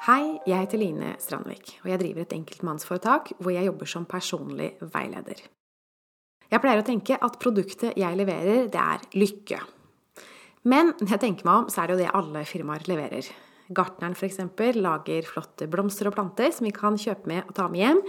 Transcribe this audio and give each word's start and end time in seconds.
Hei, 0.00 0.38
jeg 0.48 0.62
heter 0.62 0.80
Line 0.80 1.10
Strandvik, 1.20 1.74
og 1.82 1.90
jeg 1.90 2.00
driver 2.00 2.22
et 2.22 2.30
enkeltmannsforetak 2.32 3.34
hvor 3.36 3.52
jeg 3.52 3.66
jobber 3.66 3.90
som 3.90 4.06
personlig 4.08 4.70
veileder. 4.94 5.42
Jeg 6.48 6.62
pleier 6.62 6.80
å 6.80 6.86
tenke 6.86 7.18
at 7.20 7.36
produktet 7.42 7.98
jeg 8.00 8.16
leverer, 8.16 8.70
det 8.72 8.80
er 8.80 9.04
lykke. 9.20 9.58
Men 10.72 10.94
når 11.02 11.12
jeg 11.12 11.22
tenker 11.26 11.44
meg 11.44 11.66
om, 11.66 11.68
så 11.68 11.82
er 11.82 11.90
det 11.90 11.98
jo 11.98 12.00
det 12.00 12.16
alle 12.16 12.46
firmaer 12.48 12.88
leverer. 12.88 13.28
Gartneren 13.76 14.16
f.eks. 14.16 14.40
lager 14.80 15.28
flotte 15.28 15.68
blomster 15.68 16.08
og 16.08 16.16
planter 16.16 16.48
som 16.56 16.64
vi 16.70 16.72
kan 16.80 16.96
kjøpe 16.96 17.28
med 17.28 17.44
og 17.44 17.54
ta 17.60 17.68
med 17.68 17.84
hjem, 17.84 18.04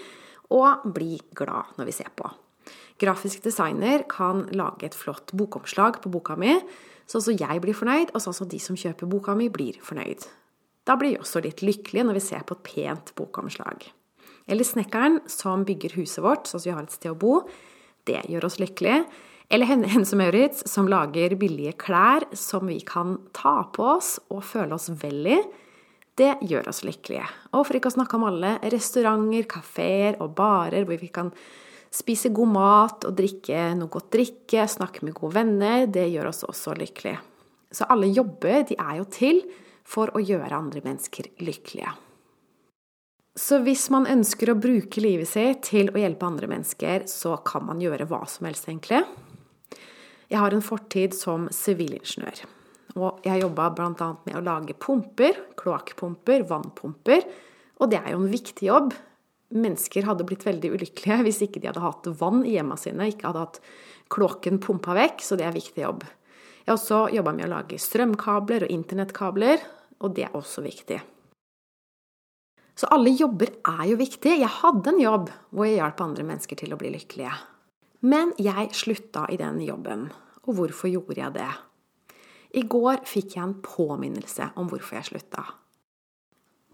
og 0.55 0.89
bli 0.95 1.19
glad 1.35 1.75
når 1.75 1.91
vi 1.91 1.99
ser 1.99 2.15
på. 2.15 2.31
Grafisk 3.03 3.43
designer 3.43 4.07
kan 4.07 4.45
lage 4.55 4.87
et 4.87 4.95
flott 4.95 5.35
bokomslag 5.35 5.99
på 5.99 6.15
boka 6.15 6.39
mi, 6.39 6.55
sånn 7.03 7.33
at 7.35 7.49
jeg 7.49 7.65
blir 7.67 7.75
fornøyd, 7.75 8.15
og 8.15 8.23
sånn 8.23 8.45
at 8.47 8.55
de 8.55 8.63
som 8.63 8.79
kjøper 8.79 9.11
boka 9.11 9.35
mi, 9.35 9.51
blir 9.51 9.83
fornøyd. 9.83 10.31
Da 10.87 10.97
blir 10.97 11.15
vi 11.15 11.21
også 11.21 11.41
litt 11.45 11.61
lykkelige 11.65 12.07
når 12.07 12.17
vi 12.17 12.23
ser 12.25 12.45
på 12.47 12.57
et 12.57 12.63
pent 12.65 13.11
bokomslag. 13.17 13.85
Eller 14.49 14.67
snekkeren 14.67 15.19
som 15.29 15.65
bygger 15.67 15.93
huset 15.99 16.23
vårt, 16.25 16.49
sånn 16.49 16.61
at 16.61 16.67
vi 16.67 16.73
har 16.73 16.87
et 16.87 16.95
sted 16.95 17.13
å 17.13 17.19
bo. 17.19 17.35
Det 18.07 18.23
gjør 18.31 18.47
oss 18.49 18.57
lykkelige. 18.61 19.05
Eller 19.51 19.67
Hense 19.67 20.15
Maurits 20.15 20.63
som 20.71 20.87
lager 20.89 21.35
billige 21.39 21.75
klær 21.79 22.25
som 22.37 22.69
vi 22.71 22.79
kan 22.87 23.17
ta 23.35 23.61
på 23.75 23.83
oss 23.97 24.15
og 24.31 24.45
føle 24.47 24.77
oss 24.77 24.89
vel 25.01 25.27
i. 25.27 25.39
Det 26.17 26.37
gjør 26.47 26.69
oss 26.71 26.81
lykkelige. 26.87 27.27
Og 27.55 27.65
for 27.67 27.77
ikke 27.77 27.91
å 27.91 27.97
snakke 27.97 28.17
om 28.17 28.25
alle 28.29 28.55
restauranter, 28.71 29.47
kafeer 29.51 30.17
og 30.23 30.33
barer 30.37 30.87
hvor 30.87 30.99
vi 31.01 31.11
kan 31.13 31.31
spise 31.91 32.31
god 32.31 32.51
mat 32.53 33.07
og 33.07 33.15
drikke 33.17 33.71
noe 33.75 33.91
godt 33.91 34.11
drikke, 34.15 34.67
snakke 34.71 35.03
med 35.07 35.17
gode 35.17 35.35
venner. 35.41 35.85
Det 35.91 36.07
gjør 36.11 36.31
oss 36.31 36.45
også 36.47 36.75
lykkelige. 36.79 37.19
Så 37.71 37.87
alle 37.91 38.11
jobber, 38.11 38.63
de 38.67 38.75
er 38.79 38.97
jo 38.99 39.07
til 39.11 39.43
for 39.87 40.13
å 40.15 40.21
gjøre 40.23 40.57
andre 40.57 40.83
mennesker 40.85 41.29
lykkelige. 41.43 41.91
Så 43.37 43.61
hvis 43.63 43.85
man 43.93 44.09
ønsker 44.11 44.51
å 44.51 44.59
bruke 44.59 45.01
livet 45.03 45.29
sitt 45.31 45.61
til 45.69 45.91
å 45.93 45.99
hjelpe 46.01 46.27
andre 46.27 46.49
mennesker, 46.51 47.05
så 47.07 47.37
kan 47.47 47.63
man 47.69 47.79
gjøre 47.79 48.09
hva 48.09 48.25
som 48.27 48.49
helst, 48.49 48.67
egentlig. 48.67 49.05
Jeg 50.31 50.39
har 50.39 50.55
en 50.55 50.63
fortid 50.63 51.15
som 51.15 51.47
sivilingeniør. 51.55 52.43
Og 52.99 53.23
jeg 53.23 53.31
har 53.31 53.39
jobba 53.45 53.69
bl.a. 53.75 54.09
med 54.25 54.35
å 54.35 54.43
lage 54.43 54.75
pumper, 54.75 55.39
kloakkpumper, 55.59 56.43
vannpumper. 56.49 57.23
Og 57.79 57.91
det 57.91 58.01
er 58.01 58.13
jo 58.13 58.21
en 58.21 58.31
viktig 58.31 58.67
jobb. 58.67 58.91
Mennesker 59.55 60.07
hadde 60.07 60.27
blitt 60.27 60.45
veldig 60.47 60.73
ulykkelige 60.75 61.23
hvis 61.27 61.41
ikke 61.47 61.63
de 61.63 61.71
hadde 61.71 61.83
hatt 61.83 62.07
vann 62.19 62.43
i 62.47 62.57
hjemma 62.57 62.77
sine, 62.79 63.09
ikke 63.11 63.29
hadde 63.29 63.45
hatt 63.45 63.61
kloakken 64.11 64.59
pumpa 64.63 64.95
vekk, 64.95 65.23
så 65.23 65.39
det 65.39 65.47
er 65.47 65.53
en 65.53 65.59
viktig 65.59 65.83
jobb. 65.83 66.03
Jeg 66.61 66.69
har 66.69 66.77
også 66.77 67.07
jobba 67.15 67.33
med 67.35 67.47
å 67.47 67.53
lage 67.55 67.79
strømkabler 67.81 68.67
og 68.67 68.73
internettkabler, 68.73 69.63
og 70.01 70.13
det 70.17 70.27
er 70.27 70.37
også 70.37 70.63
viktig. 70.65 70.99
Så 72.77 72.89
alle 72.93 73.13
jobber 73.13 73.51
er 73.67 73.83
jo 73.91 73.97
viktig. 73.99 74.37
Jeg 74.39 74.57
hadde 74.61 74.93
en 74.93 75.01
jobb 75.01 75.31
hvor 75.51 75.67
jeg 75.67 75.79
hjalp 75.81 76.03
andre 76.05 76.25
mennesker 76.25 76.57
til 76.57 76.73
å 76.73 76.79
bli 76.79 76.93
lykkelige. 76.93 77.33
Men 78.09 78.31
jeg 78.41 78.71
slutta 78.73 79.27
i 79.29 79.37
den 79.37 79.59
jobben. 79.61 80.07
Og 80.47 80.55
hvorfor 80.57 80.89
gjorde 80.89 81.19
jeg 81.19 81.35
det? 81.35 81.49
I 82.57 82.63
går 82.67 83.03
fikk 83.07 83.35
jeg 83.37 83.43
en 83.43 83.59
påminnelse 83.63 84.49
om 84.59 84.69
hvorfor 84.71 84.97
jeg 84.97 85.11
slutta. 85.11 85.43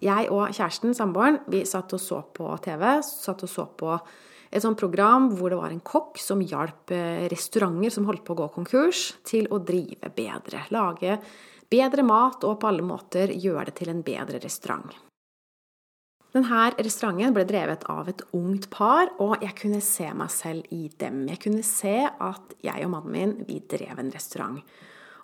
Jeg 0.01 0.29
og 0.29 0.53
kjæresten, 0.53 0.93
samboeren, 0.93 1.39
vi 1.49 1.63
satt 1.65 1.93
og 1.97 2.01
så 2.01 2.21
på 2.37 2.49
TV. 2.63 2.85
Satt 3.03 3.43
og 3.43 3.51
så 3.51 3.65
på 3.77 3.97
et 4.51 4.63
sånt 4.63 4.79
program 4.79 5.29
hvor 5.35 5.51
det 5.51 5.59
var 5.59 5.73
en 5.73 5.83
kokk 5.83 6.19
som 6.21 6.43
hjalp 6.43 6.93
eh, 6.95 7.25
restauranter 7.31 7.93
som 7.93 8.07
holdt 8.07 8.23
på 8.27 8.35
å 8.35 8.41
gå 8.43 8.47
konkurs, 8.55 9.09
til 9.27 9.49
å 9.51 9.59
drive 9.59 10.11
bedre. 10.15 10.63
Lage 10.75 11.19
bedre 11.67 12.05
mat 12.07 12.45
og 12.47 12.59
på 12.61 12.69
alle 12.69 12.85
måter 12.85 13.33
gjøre 13.35 13.69
det 13.69 13.77
til 13.81 13.91
en 13.91 14.03
bedre 14.05 14.39
restaurant. 14.43 14.95
Denne 16.35 16.65
restauranten 16.75 17.33
ble 17.33 17.45
drevet 17.47 17.85
av 17.89 18.09
et 18.11 18.21
ungt 18.35 18.67
par, 18.69 19.09
og 19.23 19.41
jeg 19.41 19.55
kunne 19.57 19.79
se 19.81 20.09
meg 20.13 20.29
selv 20.29 20.67
i 20.75 20.85
dem. 20.99 21.23
Jeg 21.31 21.41
kunne 21.41 21.63
se 21.65 21.95
at 22.05 22.57
jeg 22.61 22.85
og 22.85 22.91
mannen 22.93 23.15
min, 23.15 23.33
vi 23.47 23.61
drev 23.63 23.97
en 23.97 24.11
restaurant. 24.13 24.59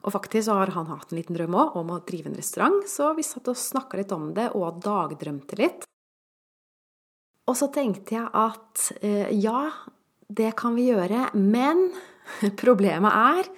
Og 0.04 0.12
faktisk 0.16 0.52
har 0.52 0.72
han 0.76 0.90
hatt 0.90 1.12
en 1.12 1.20
liten 1.20 1.38
drøm 1.38 1.56
òg 1.60 1.78
om 1.80 1.94
å 1.94 2.02
drive 2.08 2.32
en 2.32 2.40
restaurant, 2.40 2.82
så 2.90 3.14
vi 3.16 3.24
satt 3.24 3.52
og 3.52 3.60
snakka 3.60 4.00
litt 4.00 4.16
om 4.16 4.32
det 4.36 4.50
og 4.58 4.82
dagdrømte 4.84 5.60
litt. 5.60 5.86
Og 7.50 7.58
så 7.60 7.68
tenkte 7.76 8.16
jeg 8.16 8.30
at 8.32 8.86
eh, 9.04 9.32
ja, 9.36 9.68
det 10.32 10.54
kan 10.60 10.78
vi 10.78 10.90
gjøre, 10.92 11.30
men 11.36 11.90
problemet 12.64 13.12
er 13.12 13.52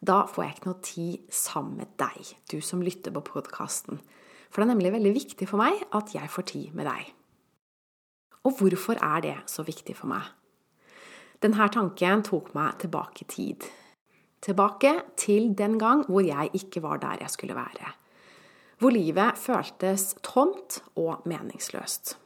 da 0.00 0.22
får 0.24 0.44
jeg 0.44 0.54
ikke 0.54 0.68
noe 0.70 0.84
tid 0.84 1.32
sammen 1.34 1.80
med 1.82 1.90
deg, 2.00 2.28
du 2.48 2.60
som 2.64 2.80
lytter 2.80 3.12
på 3.12 3.22
podkasten. 3.34 4.00
For 4.48 4.62
det 4.62 4.66
er 4.66 4.72
nemlig 4.72 4.94
veldig 4.94 5.12
viktig 5.12 5.48
for 5.48 5.60
meg 5.60 5.76
at 5.96 6.14
jeg 6.16 6.30
får 6.32 6.46
tid 6.48 6.76
med 6.76 6.88
deg. 6.88 7.10
Og 8.48 8.56
hvorfor 8.56 8.96
er 9.04 9.20
det 9.26 9.36
så 9.52 9.64
viktig 9.66 9.92
for 9.98 10.08
meg? 10.08 10.24
Denne 11.40 11.68
tanken 11.72 12.24
tok 12.24 12.50
meg 12.56 12.80
tilbake 12.80 13.26
i 13.26 13.28
tid. 13.28 13.68
Tilbake 14.40 14.94
til 15.20 15.52
den 15.56 15.76
gang 15.80 16.06
hvor 16.08 16.24
jeg 16.24 16.48
ikke 16.56 16.80
var 16.84 17.00
der 17.04 17.20
jeg 17.20 17.32
skulle 17.36 17.56
være. 17.56 17.92
Hvor 18.80 18.96
livet 18.96 19.36
føltes 19.36 20.14
tomt 20.24 20.80
og 20.96 21.28
meningsløst. 21.28 22.16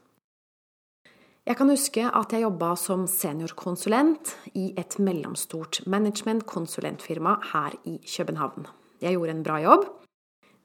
Jeg 1.45 1.59
kan 1.59 1.69
huske 1.69 2.01
at 2.09 2.31
jeg 2.33 2.41
jobba 2.41 2.71
som 2.81 3.03
seniorkonsulent 3.05 4.31
i 4.57 4.71
et 4.81 4.95
mellomstort 4.97 5.83
management-konsulentfirma 5.93 7.35
her 7.51 7.75
i 7.85 7.99
København. 8.01 8.65
Jeg 9.03 9.13
gjorde 9.13 9.35
en 9.35 9.43
bra 9.45 9.59
jobb. 9.61 9.83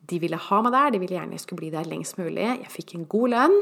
De 0.07 0.21
ville 0.23 0.37
ha 0.39 0.59
meg 0.63 0.71
der, 0.71 0.93
de 0.93 1.01
ville 1.01 1.17
gjerne 1.17 1.35
jeg 1.35 1.41
skulle 1.43 1.59
bli 1.59 1.71
der 1.73 1.89
lengst 1.91 2.15
mulig. 2.15 2.45
Jeg 2.47 2.71
fikk 2.71 2.93
en 2.95 3.03
god 3.11 3.33
lønn. 3.33 3.57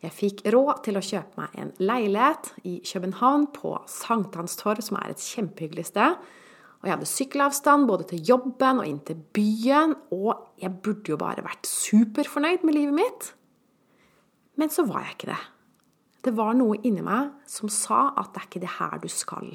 Jeg 0.00 0.14
fikk 0.16 0.40
råd 0.54 0.80
til 0.86 0.96
å 0.96 1.02
kjøpe 1.04 1.42
meg 1.42 1.58
en 1.60 1.72
leilighet 1.76 2.48
i 2.64 2.78
København, 2.88 3.44
på 3.52 3.74
Sankthanstorv, 3.92 4.80
som 4.86 4.96
er 5.02 5.12
et 5.12 5.24
kjempehyggelig 5.26 5.84
sted. 5.90 6.16
Og 6.80 6.88
jeg 6.88 6.94
hadde 6.94 7.10
sykkelavstand 7.10 7.84
både 7.90 8.06
til 8.14 8.22
jobben 8.30 8.80
og 8.80 8.88
inn 8.88 9.02
til 9.04 9.20
byen, 9.36 9.92
og 10.08 10.56
jeg 10.62 10.72
burde 10.80 11.12
jo 11.12 11.20
bare 11.20 11.44
vært 11.44 11.68
superfornøyd 11.68 12.64
med 12.64 12.78
livet 12.78 12.96
mitt. 12.96 13.28
Men 14.56 14.72
så 14.72 14.86
var 14.88 15.04
jeg 15.04 15.18
ikke 15.18 15.30
det. 15.34 15.42
Det 16.26 16.34
var 16.34 16.56
noe 16.58 16.80
inni 16.82 17.04
meg 17.06 17.30
som 17.46 17.70
sa 17.70 18.08
at 18.18 18.32
det 18.34 18.40
er 18.40 18.46
ikke 18.48 18.62
det 18.64 18.76
her 18.80 18.96
du 19.02 19.10
skal. 19.12 19.52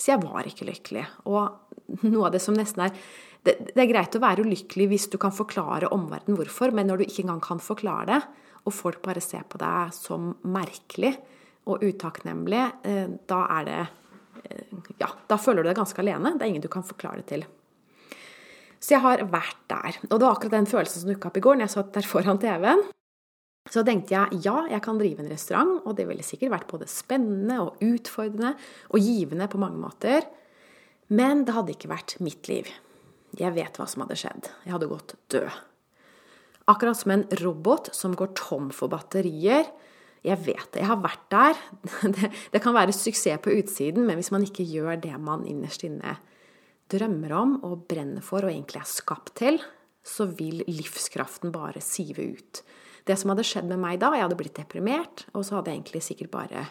Så 0.00 0.14
jeg 0.14 0.22
var 0.22 0.46
ikke 0.48 0.68
lykkelig. 0.70 1.02
Og 1.28 2.06
noe 2.08 2.28
av 2.28 2.32
det 2.32 2.40
som 2.40 2.56
nesten 2.56 2.86
er 2.86 2.94
det, 3.44 3.54
det 3.72 3.80
er 3.80 3.88
greit 3.88 4.16
å 4.16 4.20
være 4.20 4.44
ulykkelig 4.44 4.86
hvis 4.90 5.06
du 5.12 5.16
kan 5.20 5.32
forklare 5.32 5.88
omverdenen 5.92 6.36
hvorfor, 6.36 6.72
men 6.76 6.90
når 6.90 7.00
du 7.00 7.06
ikke 7.06 7.22
engang 7.24 7.40
kan 7.44 7.60
forklare 7.62 8.08
det, 8.10 8.18
og 8.68 8.76
folk 8.76 9.00
bare 9.04 9.22
ser 9.24 9.46
på 9.48 9.60
deg 9.60 9.94
som 9.96 10.34
merkelig 10.52 11.14
og 11.70 11.84
utakknemlig, 11.84 12.60
eh, 12.84 13.08
da 13.28 13.40
er 13.58 13.68
det 13.68 13.80
eh, 13.80 14.76
Ja, 15.00 15.08
da 15.28 15.38
føler 15.40 15.64
du 15.64 15.70
deg 15.70 15.80
ganske 15.80 16.00
alene. 16.02 16.34
Det 16.36 16.44
er 16.44 16.52
ingen 16.52 16.64
du 16.64 16.68
kan 16.72 16.84
forklare 16.84 17.22
det 17.22 17.28
til. 17.32 17.44
Så 18.80 18.96
jeg 18.96 19.04
har 19.04 19.24
vært 19.32 19.60
der. 19.68 20.00
Og 20.08 20.14
det 20.16 20.24
var 20.24 20.32
akkurat 20.32 20.56
den 20.56 20.68
følelsen 20.68 21.02
som 21.02 21.12
dukka 21.12 21.28
opp 21.28 21.40
i 21.40 21.44
går 21.44 21.60
når 21.60 21.68
jeg 21.68 21.74
satt 21.76 21.92
der 21.96 22.08
foran 22.08 22.40
TV-en. 22.40 22.84
Så 23.68 23.82
tenkte 23.84 24.14
jeg 24.16 24.40
ja, 24.46 24.56
jeg 24.72 24.80
kan 24.84 24.98
drive 24.98 25.20
en 25.22 25.30
restaurant, 25.30 25.82
og 25.84 25.96
det 25.98 26.06
ville 26.08 26.24
sikkert 26.24 26.54
vært 26.54 26.70
både 26.70 26.88
spennende 26.90 27.58
og 27.66 27.82
utfordrende 27.84 28.54
og 28.88 29.04
givende 29.04 29.48
på 29.52 29.60
mange 29.60 29.80
måter. 29.82 30.24
Men 31.12 31.44
det 31.44 31.56
hadde 31.56 31.74
ikke 31.74 31.90
vært 31.90 32.16
mitt 32.24 32.48
liv. 32.48 32.70
Jeg 33.38 33.54
vet 33.54 33.76
hva 33.78 33.86
som 33.90 34.04
hadde 34.04 34.18
skjedd. 34.18 34.48
Jeg 34.64 34.74
hadde 34.74 34.88
gått 34.90 35.14
død. 35.34 35.50
Akkurat 36.70 36.98
som 36.98 37.12
en 37.14 37.26
robot 37.42 37.90
som 37.96 38.14
går 38.16 38.32
tom 38.38 38.70
for 38.74 38.90
batterier. 38.92 39.68
Jeg 40.26 40.40
vet 40.44 40.66
det, 40.72 40.82
jeg 40.82 40.90
har 40.90 41.00
vært 41.02 41.28
der. 41.32 41.60
Det, 42.16 42.30
det 42.52 42.60
kan 42.62 42.76
være 42.76 42.94
suksess 42.96 43.40
på 43.42 43.54
utsiden, 43.56 44.04
men 44.06 44.18
hvis 44.20 44.32
man 44.34 44.44
ikke 44.44 44.66
gjør 44.68 45.00
det 45.00 45.14
man 45.20 45.46
innerst 45.48 45.84
inne 45.86 46.18
drømmer 46.90 47.32
om 47.38 47.54
og 47.66 47.84
brenner 47.90 48.24
for 48.24 48.44
og 48.44 48.52
egentlig 48.52 48.80
er 48.82 48.90
skapt 48.90 49.34
til, 49.40 49.60
så 50.02 50.26
vil 50.26 50.64
livskraften 50.68 51.52
bare 51.54 51.82
sive 51.84 52.24
ut. 52.34 52.62
Det 53.08 53.16
som 53.18 53.32
hadde 53.32 53.46
skjedd 53.46 53.68
med 53.70 53.80
meg 53.82 54.00
da, 54.02 54.12
jeg 54.14 54.26
hadde 54.26 54.38
blitt 54.38 54.58
deprimert, 54.58 55.24
og 55.32 55.44
så 55.46 55.58
hadde 55.58 55.72
jeg 55.72 55.80
egentlig 55.80 56.04
sikkert 56.04 56.32
bare 56.34 56.66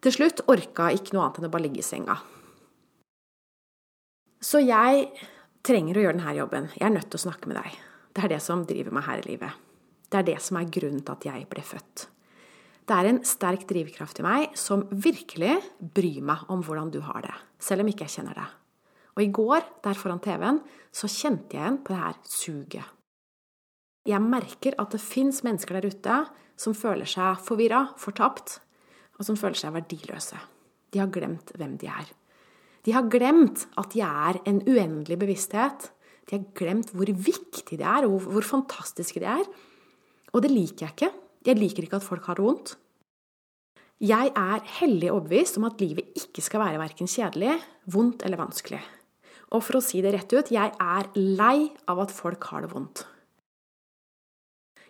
til 0.00 0.14
slutt 0.14 0.46
orka 0.48 0.88
ikke 0.96 1.12
noe 1.12 1.26
annet 1.26 1.40
enn 1.40 1.48
å 1.50 1.52
bare 1.52 1.66
ligge 1.66 1.82
i 1.82 1.84
senga. 1.84 2.16
Så 4.40 4.62
jeg 4.64 5.10
trenger 5.66 5.98
å 5.98 6.04
gjøre 6.06 6.16
denne 6.16 6.36
jobben. 6.38 6.70
Jeg 6.72 6.86
er 6.88 6.94
nødt 6.94 7.10
til 7.12 7.20
å 7.20 7.24
snakke 7.26 7.50
med 7.50 7.58
deg. 7.60 7.74
Det 8.16 8.22
er 8.24 8.32
det 8.32 8.38
som 8.42 8.62
driver 8.68 8.96
meg 8.96 9.04
her 9.04 9.20
i 9.20 9.26
livet. 9.28 9.58
Det 10.10 10.22
er 10.22 10.26
det 10.30 10.38
som 10.42 10.56
er 10.58 10.70
grunnen 10.72 11.04
til 11.04 11.14
at 11.14 11.26
jeg 11.28 11.44
ble 11.50 11.64
født. 11.64 12.06
Det 12.88 12.96
er 12.96 13.06
en 13.06 13.20
sterk 13.28 13.66
drivkraft 13.70 14.18
i 14.18 14.24
meg 14.26 14.56
som 14.58 14.86
virkelig 14.90 15.60
bryr 15.78 16.24
meg 16.26 16.48
om 16.50 16.64
hvordan 16.66 16.88
du 16.90 16.98
har 17.06 17.20
det, 17.22 17.36
selv 17.62 17.84
om 17.84 17.92
ikke 17.92 18.08
jeg 18.08 18.16
kjenner 18.16 18.40
det. 18.40 18.48
Og 19.14 19.22
i 19.22 19.30
går, 19.36 19.68
der 19.84 19.98
foran 19.98 20.22
TV-en, 20.24 20.58
så 20.90 21.10
kjente 21.10 21.54
jeg 21.54 21.62
igjen 21.62 21.78
på 21.84 21.92
det 21.92 22.00
her 22.00 22.18
suget. 22.24 22.96
Jeg 24.08 24.24
merker 24.24 24.76
at 24.80 24.94
det 24.94 25.02
fins 25.02 25.42
mennesker 25.44 25.76
der 25.76 25.90
ute 25.92 26.16
som 26.60 26.76
føler 26.76 27.08
seg 27.08 27.40
forvirra, 27.44 27.90
fortapt, 28.00 28.58
og 29.18 29.26
som 29.26 29.36
føler 29.36 29.58
seg 29.60 29.74
verdiløse. 29.76 30.38
De 30.90 31.00
har 31.02 31.10
glemt 31.12 31.52
hvem 31.56 31.76
de 31.80 31.88
er. 31.90 32.08
De 32.86 32.94
har 32.96 33.08
glemt 33.12 33.66
at 33.80 33.92
de 33.92 34.00
er 34.04 34.40
en 34.48 34.60
uendelig 34.64 35.18
bevissthet. 35.20 35.90
De 36.28 36.38
har 36.38 36.46
glemt 36.56 36.92
hvor 36.96 37.10
viktig 37.10 37.76
de 37.76 37.84
er, 37.84 38.06
og 38.08 38.24
hvor 38.24 38.46
fantastiske 38.46 39.20
de 39.20 39.28
er. 39.28 39.44
Og 40.32 40.44
det 40.44 40.52
liker 40.52 40.86
jeg 40.86 40.96
ikke. 40.96 41.10
Jeg 41.46 41.60
liker 41.60 41.84
ikke 41.84 42.00
at 42.00 42.06
folk 42.06 42.24
har 42.28 42.40
det 42.40 42.46
vondt. 42.46 42.74
Jeg 44.00 44.32
er 44.32 44.64
hellig 44.80 45.10
overbevist 45.12 45.58
om 45.60 45.66
at 45.68 45.80
livet 45.82 46.16
ikke 46.16 46.40
skal 46.40 46.62
være 46.62 46.80
verken 46.80 47.08
kjedelig, 47.10 47.58
vondt 47.92 48.24
eller 48.24 48.40
vanskelig. 48.40 48.80
Og 49.52 49.64
for 49.66 49.76
å 49.76 49.84
si 49.84 50.00
det 50.00 50.14
rett 50.14 50.32
ut, 50.32 50.52
jeg 50.54 50.72
er 50.72 51.08
lei 51.18 51.68
av 51.90 52.00
at 52.06 52.14
folk 52.14 52.46
har 52.48 52.64
det 52.64 52.72
vondt. 52.72 53.04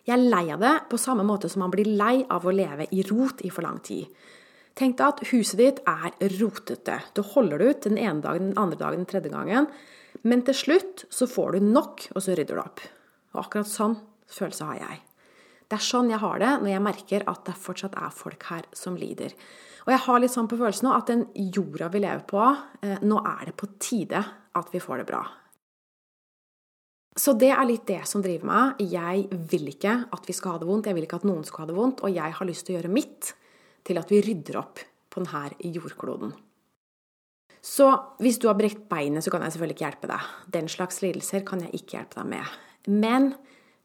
Jeg 0.07 0.15
er 0.15 0.29
lei 0.33 0.45
av 0.53 0.61
det 0.63 0.73
på 0.89 0.99
samme 1.01 1.25
måte 1.27 1.49
som 1.51 1.61
man 1.61 1.73
blir 1.73 1.85
lei 1.85 2.23
av 2.29 2.45
å 2.45 2.53
leve 2.55 2.87
i 2.95 3.03
rot 3.09 3.43
i 3.45 3.51
for 3.53 3.65
lang 3.65 3.79
tid. 3.85 4.09
Tenk 4.77 4.97
deg 4.97 5.07
at 5.07 5.23
huset 5.29 5.59
ditt 5.59 5.81
er 5.89 6.15
rotete. 6.39 7.01
Du 7.13 7.21
holder 7.33 7.59
det 7.61 7.67
ut 7.69 7.87
den 7.89 7.99
ene 7.99 8.23
dagen, 8.23 8.51
den 8.51 8.61
andre 8.61 8.79
dagen, 8.79 9.03
den 9.03 9.09
tredje 9.09 9.33
gangen. 9.33 9.67
Men 10.27 10.43
til 10.47 10.57
slutt 10.57 11.05
så 11.11 11.27
får 11.29 11.57
du 11.57 11.71
nok, 11.71 12.07
og 12.15 12.23
så 12.23 12.35
rydder 12.37 12.57
du 12.57 12.63
opp. 12.63 12.83
Og 13.35 13.43
akkurat 13.45 13.69
sånn 13.69 13.97
følelse 14.31 14.69
har 14.69 14.79
jeg. 14.79 15.01
Det 15.71 15.77
er 15.77 15.85
sånn 15.85 16.09
jeg 16.11 16.19
har 16.19 16.39
det 16.41 16.51
når 16.63 16.71
jeg 16.73 16.83
merker 16.83 17.27
at 17.31 17.45
det 17.47 17.59
fortsatt 17.59 17.93
er 17.99 18.15
folk 18.15 18.47
her 18.49 18.65
som 18.75 18.97
lider. 18.99 19.35
Og 19.85 19.93
jeg 19.93 20.03
har 20.05 20.21
litt 20.21 20.33
sånn 20.33 20.49
på 20.51 20.59
følelsen 20.59 20.87
nå 20.87 20.95
at 20.97 21.11
den 21.11 21.23
jorda 21.55 21.87
vi 21.93 22.01
lever 22.03 22.25
på, 22.27 22.41
eh, 22.83 22.97
nå 23.07 23.21
er 23.23 23.45
det 23.49 23.55
på 23.57 23.69
tide 23.79 24.19
at 24.57 24.73
vi 24.73 24.81
får 24.83 25.01
det 25.01 25.07
bra. 25.07 25.21
Så 27.17 27.33
det 27.35 27.49
er 27.51 27.65
litt 27.67 27.83
det 27.89 28.03
som 28.07 28.23
driver 28.23 28.47
meg. 28.47 28.83
Jeg 28.87 29.25
vil 29.51 29.67
ikke 29.73 29.97
at 30.15 30.29
vi 30.29 30.35
skal 30.35 30.55
ha 30.55 30.61
det 30.61 30.69
vondt, 30.69 30.87
jeg 30.87 30.95
vil 30.95 31.07
ikke 31.07 31.19
at 31.19 31.27
noen 31.27 31.43
skal 31.47 31.65
ha 31.65 31.71
det 31.71 31.75
vondt, 31.75 32.05
og 32.07 32.15
jeg 32.15 32.37
har 32.37 32.47
lyst 32.47 32.67
til 32.67 32.75
å 32.75 32.79
gjøre 32.79 32.93
mitt 32.93 33.33
til 33.87 33.99
at 33.99 34.13
vi 34.13 34.21
rydder 34.23 34.61
opp 34.61 34.79
på 35.11 35.23
denne 35.23 35.73
jordkloden. 35.75 36.31
Så 37.61 37.87
hvis 38.23 38.39
du 38.41 38.47
har 38.49 38.57
brekt 38.57 38.87
beinet, 38.89 39.21
så 39.21 39.33
kan 39.33 39.43
jeg 39.45 39.53
selvfølgelig 39.53 39.77
ikke 39.77 39.85
hjelpe 39.85 40.09
deg. 40.09 40.29
Den 40.55 40.69
slags 40.71 41.01
lidelser 41.03 41.43
kan 41.45 41.61
jeg 41.61 41.75
ikke 41.77 41.99
hjelpe 41.99 42.17
deg 42.21 42.31
med. 42.31 42.55
Men 42.89 43.27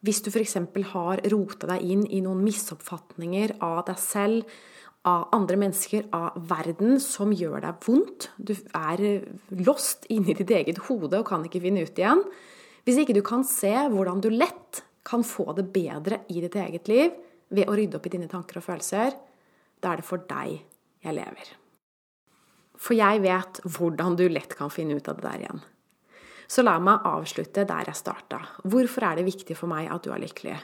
hvis 0.07 0.23
du 0.25 0.31
f.eks. 0.31 0.57
har 0.95 1.23
rota 1.33 1.69
deg 1.75 1.85
inn 1.85 2.07
i 2.09 2.23
noen 2.25 2.41
misoppfatninger 2.47 3.59
av 3.65 3.83
deg 3.91 4.01
selv, 4.01 4.57
av 5.07 5.29
andre 5.37 5.59
mennesker, 5.61 6.09
av 6.17 6.39
verden, 6.51 6.97
som 7.03 7.31
gjør 7.31 7.61
deg 7.63 7.85
vondt 7.85 8.25
Du 8.43 8.57
er 8.75 9.03
lost 9.55 10.09
inni 10.11 10.35
ditt 10.35 10.51
eget 10.51 10.81
hode 10.89 11.21
og 11.21 11.29
kan 11.29 11.45
ikke 11.47 11.63
finne 11.63 11.85
ut 11.87 12.01
igjen. 12.01 12.25
Hvis 12.87 13.01
ikke 13.03 13.17
du 13.17 13.23
kan 13.27 13.43
se 13.47 13.73
hvordan 13.91 14.21
du 14.23 14.31
lett 14.31 14.85
kan 15.07 15.25
få 15.27 15.53
det 15.59 15.67
bedre 15.75 16.23
i 16.31 16.41
ditt 16.43 16.55
eget 16.59 16.91
liv 16.91 17.15
ved 17.51 17.67
å 17.67 17.75
rydde 17.75 17.99
opp 17.99 18.07
i 18.07 18.13
dine 18.15 18.31
tanker 18.31 18.61
og 18.61 18.67
følelser, 18.67 19.15
da 19.83 19.93
er 19.93 20.01
det 20.01 20.07
for 20.07 20.23
deg 20.31 20.61
jeg 21.03 21.17
lever. 21.19 21.51
For 22.77 22.95
jeg 22.95 23.23
vet 23.25 23.61
hvordan 23.65 24.17
du 24.19 24.27
lett 24.31 24.55
kan 24.59 24.71
finne 24.71 24.99
ut 24.99 25.09
av 25.11 25.19
det 25.19 25.27
der 25.27 25.45
igjen. 25.47 25.63
Så 26.47 26.63
la 26.63 26.77
meg 26.79 27.07
avslutte 27.09 27.67
der 27.67 27.91
jeg 27.91 27.99
starta. 27.99 28.39
Hvorfor 28.63 29.09
er 29.09 29.19
det 29.19 29.27
viktig 29.27 29.57
for 29.59 29.71
meg 29.71 29.91
at 29.91 30.07
du 30.07 30.13
er 30.15 30.23
lykkelig? 30.23 30.57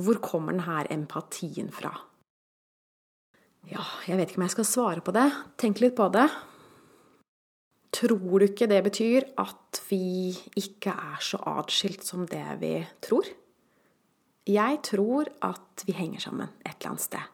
Hvor 0.00 0.18
kommer 0.24 0.56
denne 0.56 0.82
empatien 0.90 1.70
fra? 1.74 1.92
Ja, 3.70 3.84
jeg 4.08 4.18
vet 4.18 4.32
ikke 4.32 4.40
om 4.40 4.46
jeg 4.48 4.56
skal 4.56 4.66
svare 4.66 5.04
på 5.04 5.14
det. 5.14 5.28
Tenk 5.60 5.82
litt 5.84 5.94
på 5.98 6.08
det. 6.10 6.26
Tror 7.90 8.38
du 8.38 8.46
ikke 8.46 8.68
det 8.70 8.80
betyr 8.86 9.26
at 9.40 9.80
vi 9.88 10.30
ikke 10.58 10.92
er 10.94 11.18
så 11.24 11.40
atskilt 11.58 12.06
som 12.06 12.22
det 12.30 12.46
vi 12.60 12.76
tror? 13.02 13.26
Jeg 14.46 14.78
tror 14.86 15.28
at 15.44 15.84
vi 15.86 15.94
henger 15.98 16.22
sammen 16.22 16.48
et 16.62 16.76
eller 16.76 16.92
annet 16.92 17.06
sted. 17.06 17.26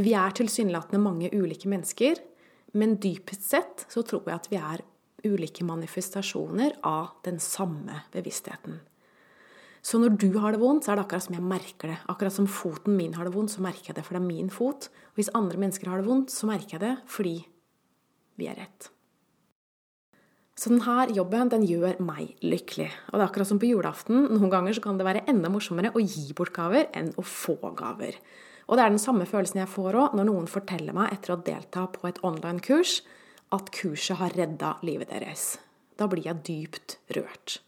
Vi 0.00 0.14
er 0.16 0.36
tilsynelatende 0.36 1.00
mange 1.02 1.32
ulike 1.32 1.68
mennesker, 1.68 2.20
men 2.76 2.96
dypest 3.00 3.48
sett 3.50 3.84
så 3.92 4.04
tror 4.04 4.28
jeg 4.28 4.38
at 4.38 4.48
vi 4.52 4.60
er 4.60 4.84
ulike 5.24 5.64
manifestasjoner 5.64 6.78
av 6.88 7.18
den 7.26 7.40
samme 7.42 8.02
bevisstheten. 8.14 8.80
Så 9.82 9.98
når 9.98 10.14
du 10.22 10.28
har 10.38 10.54
det 10.54 10.62
vondt, 10.62 10.86
så 10.86 10.92
er 10.92 11.00
det 11.00 11.04
akkurat 11.06 11.26
som 11.26 11.36
jeg 11.36 11.44
merker 11.44 11.90
det. 11.90 11.98
Akkurat 12.12 12.34
som 12.36 12.46
foten 12.46 12.94
min 12.96 13.16
har 13.18 13.26
det 13.26 13.34
vondt, 13.34 13.50
så 13.50 13.64
merker 13.64 13.90
jeg 13.90 13.98
det, 13.98 14.04
for 14.06 14.14
det 14.14 14.22
er 14.22 14.28
min 14.28 14.50
fot. 14.52 14.86
Og 15.10 15.18
hvis 15.18 15.32
andre 15.34 15.58
mennesker 15.58 15.90
har 15.90 16.00
det 16.00 16.06
vondt, 16.08 16.30
så 16.30 16.48
merker 16.48 16.78
jeg 16.78 16.84
det 16.84 16.96
fordi 17.10 17.36
vi 18.38 18.48
er 18.48 18.60
rett. 18.62 18.92
Så 20.58 20.68
denne 20.68 21.06
jobben 21.16 21.50
den 21.52 21.64
gjør 21.64 21.98
meg 22.04 22.36
lykkelig. 22.44 22.90
Og 23.10 23.16
det 23.16 23.22
er 23.22 23.28
akkurat 23.30 23.48
som 23.48 23.60
på 23.62 23.70
julaften. 23.70 24.26
Noen 24.28 24.52
ganger 24.52 24.76
så 24.76 24.84
kan 24.84 25.00
det 25.00 25.06
være 25.08 25.24
enda 25.32 25.48
morsommere 25.52 25.94
å 25.96 26.02
gi 26.04 26.34
bort 26.36 26.52
gaver 26.54 26.90
enn 26.98 27.10
å 27.16 27.24
få 27.24 27.56
gaver. 27.78 28.18
Og 28.68 28.78
det 28.78 28.84
er 28.84 28.92
den 28.92 29.02
samme 29.02 29.26
følelsen 29.28 29.62
jeg 29.62 29.72
får 29.72 29.98
òg 29.98 30.14
når 30.16 30.28
noen 30.28 30.46
forteller 30.50 30.96
meg 30.96 31.16
etter 31.16 31.34
å 31.34 31.40
delta 31.44 31.88
på 31.90 32.06
et 32.08 32.20
online-kurs 32.26 33.00
at 33.52 33.72
kurset 33.74 34.20
har 34.20 34.32
redda 34.36 34.76
livet 34.86 35.10
deres. 35.12 35.56
Da 35.98 36.08
blir 36.08 36.28
jeg 36.28 36.44
dypt 36.46 36.98
rørt. 37.16 37.58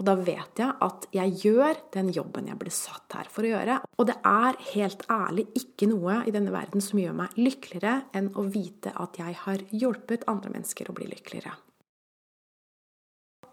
Og 0.00 0.06
da 0.08 0.14
vet 0.16 0.58
jeg 0.58 0.72
at 0.82 1.04
jeg 1.14 1.34
gjør 1.44 1.78
den 1.94 2.08
jobben 2.16 2.48
jeg 2.48 2.58
ble 2.58 2.72
satt 2.74 3.14
her 3.16 3.28
for 3.30 3.44
å 3.44 3.52
gjøre. 3.52 3.76
Og 4.00 4.08
det 4.08 4.16
er 4.26 4.58
helt 4.72 5.04
ærlig 5.12 5.46
ikke 5.60 5.88
noe 5.92 6.22
i 6.26 6.34
denne 6.34 6.52
verden 6.54 6.82
som 6.84 7.00
gjør 7.00 7.14
meg 7.20 7.36
lykkeligere 7.38 8.08
enn 8.16 8.32
å 8.34 8.46
vite 8.48 8.94
at 8.98 9.20
jeg 9.20 9.36
har 9.44 9.62
hjulpet 9.70 10.26
andre 10.32 10.56
mennesker 10.56 10.90
å 10.90 10.96
bli 10.96 11.10
lykkeligere. 11.12 11.54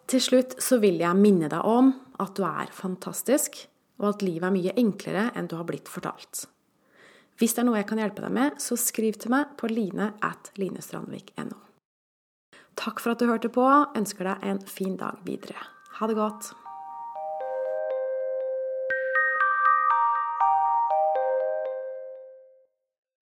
Til 0.10 0.22
slutt 0.24 0.56
så 0.64 0.80
vil 0.82 0.98
jeg 1.04 1.18
minne 1.20 1.50
deg 1.52 1.66
om 1.70 1.92
at 2.20 2.34
du 2.38 2.42
er 2.48 2.72
fantastisk, 2.74 3.60
og 4.02 4.16
at 4.16 4.24
livet 4.26 4.48
er 4.48 4.56
mye 4.56 4.74
enklere 4.80 5.28
enn 5.38 5.50
du 5.50 5.54
har 5.60 5.68
blitt 5.70 5.92
fortalt. 5.92 6.48
Hvis 7.40 7.54
det 7.56 7.62
er 7.62 7.68
noe 7.70 7.78
jeg 7.78 7.88
kan 7.92 8.02
hjelpe 8.02 8.24
deg 8.26 8.34
med, 8.36 8.58
så 8.60 8.76
skriv 8.80 9.20
til 9.22 9.32
meg 9.36 9.54
på 9.60 9.70
line 9.72 10.10
at 10.26 10.50
linestrandvik.no. 10.60 11.60
Takk 12.80 13.04
for 13.04 13.14
at 13.14 13.22
du 13.22 13.28
hørte 13.30 13.52
på. 13.54 13.66
Ønsker 14.00 14.32
deg 14.32 14.50
en 14.50 14.64
fin 14.66 14.98
dag 15.00 15.20
videre. 15.28 15.62
Ha 16.00 16.08
det 16.10 16.18
godt. 16.18 16.52